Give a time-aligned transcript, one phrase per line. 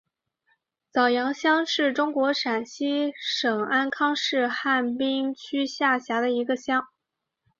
[0.91, 6.87] 早阳乡是中国陕西省安康市汉滨区下辖的一个乡。